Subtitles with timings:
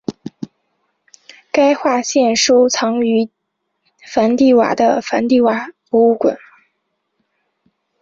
[1.51, 3.29] 该画现收藏于
[4.03, 6.35] 梵蒂冈的梵蒂冈博物馆。